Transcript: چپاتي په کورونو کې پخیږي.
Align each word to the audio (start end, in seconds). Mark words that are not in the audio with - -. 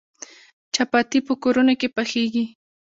چپاتي 0.75 1.19
په 1.27 1.33
کورونو 1.43 1.73
کې 1.79 1.87
پخیږي. 1.95 2.45